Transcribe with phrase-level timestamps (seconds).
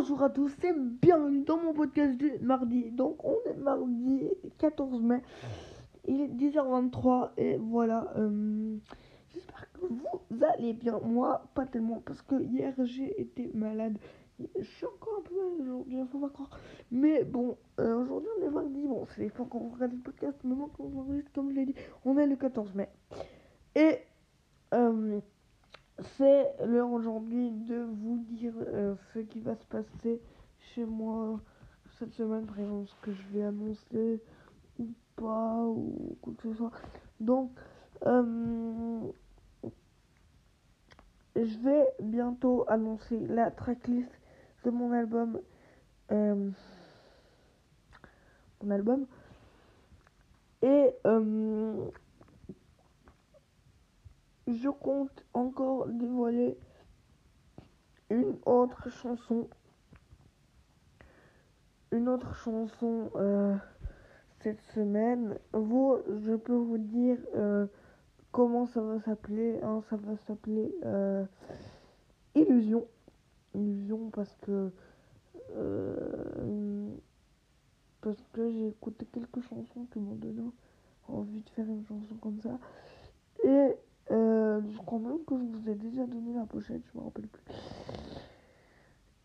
[0.00, 2.90] Bonjour à tous et bienvenue dans mon podcast du mardi.
[2.90, 5.20] Donc on est mardi 14 mai,
[6.08, 8.10] il est 10h23 et voilà.
[8.16, 8.78] euh,
[9.34, 10.98] J'espère que vous allez bien.
[11.00, 13.98] Moi, pas tellement parce que hier j'ai été malade.
[14.38, 16.58] Je suis encore un peu malade aujourd'hui, faut pas croire.
[16.90, 18.86] Mais bon, euh, aujourd'hui on est mardi.
[18.86, 21.56] Bon, c'est pas quand vous regardez le podcast, mais moi quand on enregistre, comme je
[21.56, 21.74] l'ai dit,
[22.06, 22.88] on est le 14 mai.
[23.74, 23.98] Et
[24.72, 25.20] euh,
[26.16, 30.20] c'est l'heure aujourd'hui de vous dire euh, ce qui va se passer
[30.74, 31.40] chez moi
[31.98, 34.22] cette semaine, par exemple, ce que je vais annoncer
[34.78, 36.72] ou pas, ou quoi que ce soit.
[37.20, 37.50] Donc,
[38.06, 39.00] euh,
[41.36, 44.10] je vais bientôt annoncer la tracklist
[44.64, 45.40] de mon album.
[46.12, 46.50] euh,
[48.62, 49.06] mon album.
[50.62, 50.90] Et
[54.54, 56.56] je compte encore dévoiler
[58.10, 59.48] une autre chanson.
[61.92, 63.56] Une autre chanson euh,
[64.40, 65.38] cette semaine.
[65.52, 67.66] Vous, je peux vous dire euh,
[68.32, 69.60] comment ça va s'appeler.
[69.62, 69.82] hein.
[69.90, 71.24] ça va s'appeler euh,
[72.34, 72.86] Illusion.
[73.54, 74.70] Illusion parce que
[78.00, 80.42] parce que j'ai écouté quelques chansons qui m'ont donné
[81.08, 82.58] envie de faire une chanson comme ça.
[83.44, 83.74] Et
[84.10, 87.42] je crois même que je vous ai déjà donné la pochette, je me rappelle plus.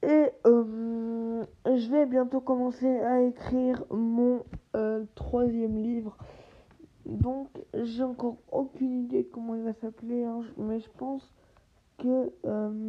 [0.04, 4.44] Et euh, je vais bientôt commencer à écrire mon
[4.76, 6.16] euh, troisième livre.
[7.06, 11.34] Donc j'ai encore aucune idée comment il va s'appeler, hein, mais je pense
[11.98, 12.88] que euh,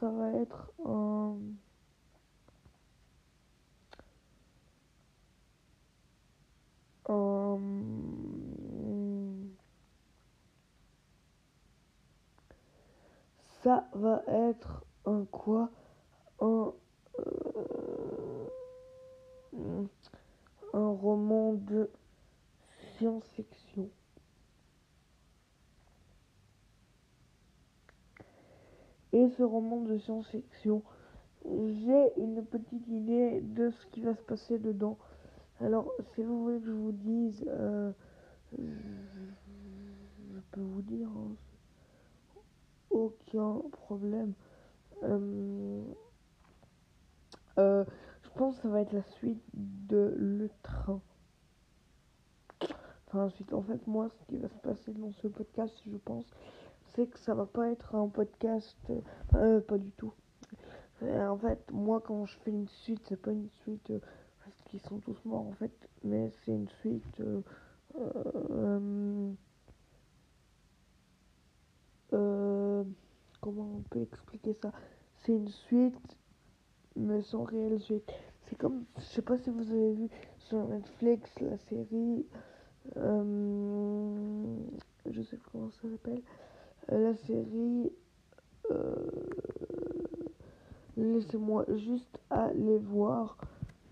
[0.00, 1.36] ça va être un-
[13.66, 15.72] ça va être un quoi
[16.40, 16.72] un,
[17.18, 18.46] euh,
[20.72, 21.90] un roman de
[22.96, 23.90] science-fiction.
[29.12, 30.84] Et ce roman de science-fiction,
[31.44, 34.96] j'ai une petite idée de ce qui va se passer dedans.
[35.60, 37.90] Alors, si vous voulez que je vous dise, euh,
[38.56, 38.62] je,
[40.52, 41.34] peux vous dire, hein,
[43.06, 44.32] aucun problème.
[45.02, 45.82] Euh,
[47.58, 47.84] euh,
[48.22, 51.00] je pense que ça va être la suite de Le Train.
[53.06, 56.26] Enfin, ensuite, en fait, moi, ce qui va se passer dans ce podcast, je pense,
[56.94, 58.76] c'est que ça va pas être un podcast.
[59.34, 60.12] euh, pas du tout.
[61.02, 63.92] Euh, en fait, moi, quand je fais une suite, c'est pas une suite
[64.44, 67.22] parce qu'ils sont tous morts, en fait, mais c'est une suite.
[72.12, 72.84] Euh,
[73.40, 74.72] comment on peut expliquer ça?
[75.18, 76.16] C'est une suite,
[76.94, 78.10] mais sans réelle suite.
[78.48, 80.08] C'est comme, je sais pas si vous avez vu
[80.38, 82.24] sur Netflix la série,
[82.96, 84.56] euh,
[85.10, 86.22] je sais pas comment ça s'appelle,
[86.92, 87.90] euh, la série,
[90.96, 93.36] laissez-moi juste aller voir,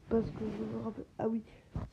[0.09, 1.43] parce que je me rappelle, ah oui,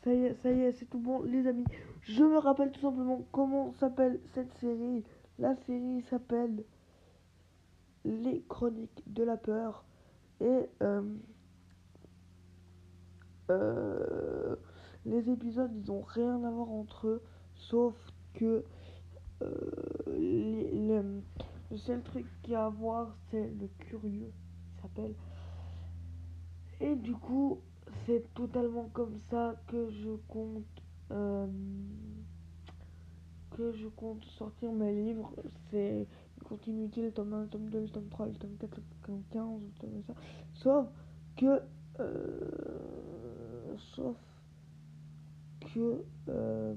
[0.04, 1.66] ça y est, ça y est, c'est tout bon, les amis,
[2.02, 5.04] je me rappelle tout simplement comment s'appelle cette série.
[5.42, 6.64] La série s'appelle
[8.06, 9.84] Les Chroniques de la Peur.
[10.40, 11.02] Et euh,
[13.50, 14.56] euh,
[15.04, 17.24] les épisodes, ils rien à voir entre eux.
[17.56, 17.96] Sauf
[18.36, 18.64] que
[19.42, 19.62] euh,
[20.06, 21.24] le,
[21.76, 24.32] seul truc qu'il y a à voir, c'est le curieux.
[24.76, 25.16] Il s'appelle.
[26.82, 27.62] Et du coup,
[28.06, 30.84] c'est totalement comme ça que je compte.
[33.52, 35.34] Que je compte sortir mes livres.
[35.70, 36.08] C'est
[36.46, 39.24] continuité, le tome 1, le tome 2, le tome 3, le tome 4, le tome
[39.32, 40.14] 15, le tome ça.
[40.54, 40.88] Sauf
[41.38, 41.62] que.
[42.00, 44.18] euh, sauf
[45.74, 46.04] que.
[46.30, 46.76] euh,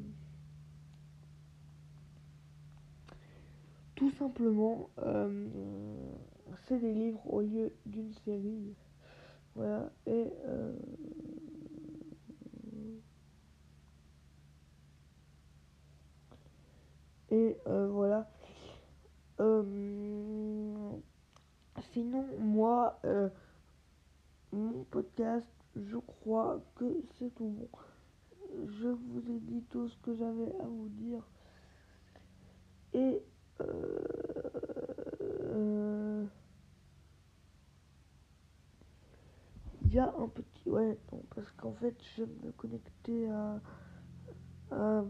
[3.95, 5.49] tout simplement, euh,
[6.67, 8.75] c'est des livres au lieu d'une série.
[9.55, 10.33] Voilà, et.
[17.35, 18.29] Et euh, voilà.
[19.41, 19.63] Euh,
[21.93, 23.29] sinon, moi, euh,
[24.53, 26.85] mon podcast, je crois que
[27.19, 27.69] c'est tout bon.
[28.81, 31.27] Je vous ai dit tout ce que j'avais à vous dire.
[32.93, 33.21] Et
[39.85, 42.53] il y a un petit ouais non parce qu'en fait je me
[43.31, 43.61] à,
[44.73, 45.05] à-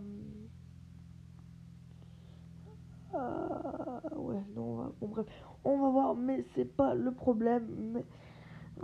[4.17, 5.27] ouais non on va- bon bref
[5.65, 8.05] on va voir mais c'est pas le problème mais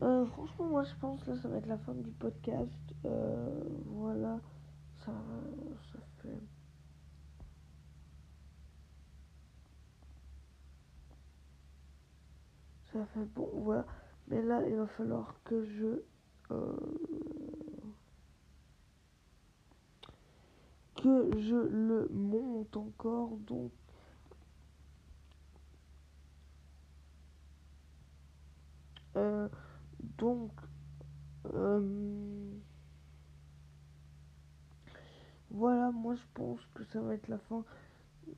[0.03, 2.79] Euh, franchement, moi je pense que ça va être la fin du podcast.
[3.07, 4.41] Euh, voilà,
[5.05, 5.13] ça,
[5.93, 6.41] ça fait.
[12.93, 13.87] Ça fait bon, voilà.
[14.29, 16.03] Mais là, il va falloir que je.
[16.51, 16.77] Euh,
[20.95, 23.37] que je le monte encore.
[23.49, 23.73] Donc.
[29.17, 29.49] Euh,
[30.21, 30.53] donc.
[31.55, 32.53] Euh,
[35.51, 37.65] voilà, moi je pense que ça va être la fin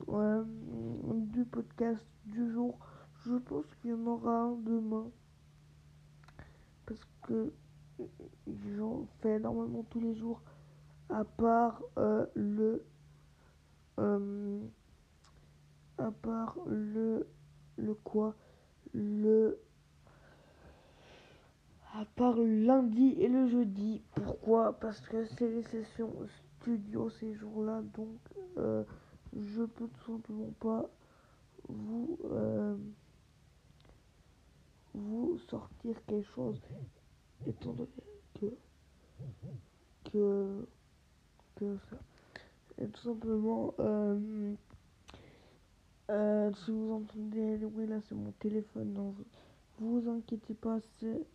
[0.09, 2.79] euh, du podcast du jour.
[3.27, 5.11] Je pense qu'il y en aura un demain.
[6.87, 7.53] Parce que
[8.77, 10.41] j'en fais normalement tous les jours.
[11.11, 12.85] À part euh, le.
[15.99, 17.27] À part le.
[17.77, 18.35] Le quoi?
[18.93, 19.62] Le.
[22.31, 24.03] Le lundi et le jeudi.
[24.15, 24.79] Pourquoi?
[24.79, 26.13] Parce que c'est les sessions
[26.61, 27.83] studio ces jours-là.
[27.95, 28.19] Donc,
[28.59, 28.85] euh,
[29.37, 30.89] je peux tout simplement pas
[31.69, 32.19] vous.
[32.31, 32.77] Euh,
[34.95, 36.61] vous sortir quelque chose
[37.47, 37.89] étant donné
[38.35, 38.47] que
[40.11, 40.67] que
[41.57, 41.97] que ça
[42.79, 44.63] et tout simplement euh,
[46.09, 49.15] si vous entendez bruits là c'est mon téléphone donc
[49.79, 51.27] vous vous inquiétez pas c'est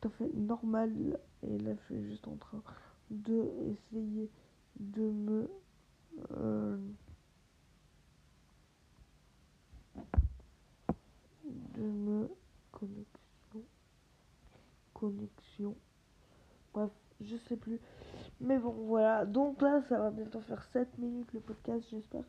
[0.00, 1.18] tout à fait normal.
[1.42, 2.62] Et là je suis juste en train
[3.10, 4.30] de essayer
[4.78, 5.50] de me
[6.32, 6.76] euh,
[11.44, 12.28] de me
[12.72, 13.64] connexion
[14.94, 15.76] connexion.
[16.74, 16.90] Bref
[17.20, 17.80] je sais plus.
[18.40, 19.24] Mais bon voilà.
[19.24, 21.86] Donc là ça va bientôt faire 7 minutes le podcast.
[21.90, 22.24] J'espère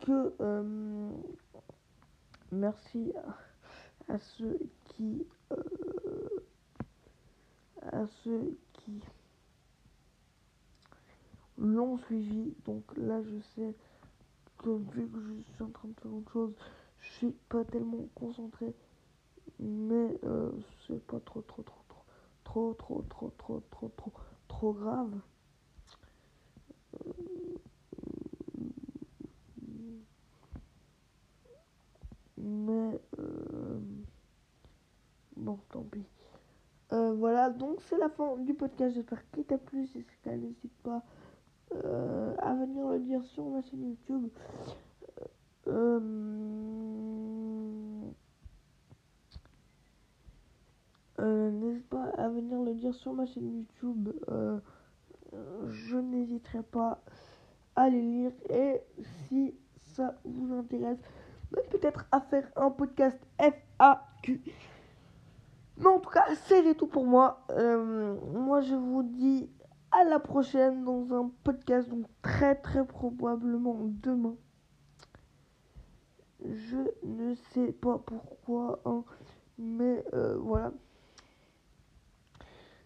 [0.00, 1.10] que euh,
[2.52, 3.12] merci
[4.08, 5.56] à, ceux qui euh,
[7.92, 9.00] à ceux qui
[11.58, 13.74] l'ont suivi donc là je sais
[14.58, 16.54] que vu que je suis en train de faire autre chose
[17.00, 18.74] je suis pas tellement concentré
[19.58, 20.50] mais euh,
[20.86, 21.82] c'est pas trop trop trop
[22.44, 24.12] trop trop trop trop trop trop
[24.48, 25.12] trop grave
[32.36, 33.80] mais euh,
[35.36, 36.04] bon tant pis
[36.92, 40.04] euh, voilà donc c'est la fin du podcast j'espère qu'il t'a plu si c'est le
[40.30, 41.02] cas n'hésite pas
[41.84, 44.28] euh, à venir le dire sur ma chaîne youtube
[45.66, 46.00] euh,
[51.20, 54.10] Euh, n'hésite pas à venir le dire sur ma chaîne YouTube.
[54.28, 54.58] Euh,
[55.68, 57.02] je n'hésiterai pas
[57.74, 58.32] à les lire.
[58.50, 58.80] Et
[59.26, 59.54] si
[59.94, 60.98] ça vous intéresse,
[61.50, 64.40] peut-être à faire un podcast FAQ.
[65.78, 67.44] Mais en tout cas, c'est tout pour moi.
[67.50, 69.48] Euh, moi, je vous dis
[69.92, 74.36] à la prochaine dans un podcast, donc très très probablement demain.
[76.44, 79.04] Je ne sais pas pourquoi, hein,
[79.58, 80.72] mais euh, voilà.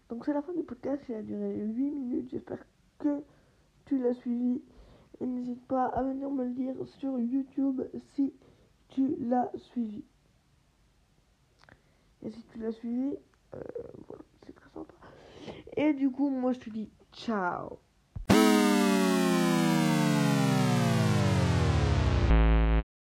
[0.09, 2.63] Donc c'est la fin du podcast, il a duré 8 minutes, j'espère
[2.99, 3.23] que
[3.85, 4.61] tu l'as suivi.
[5.19, 7.81] Et n'hésite pas à venir me le dire sur YouTube
[8.13, 8.33] si
[8.89, 10.03] tu l'as suivi.
[12.25, 13.17] Et si tu l'as suivi,
[13.53, 13.59] euh,
[14.07, 14.93] voilà, c'est très sympa.
[15.75, 17.79] Et du coup, moi je te dis ciao.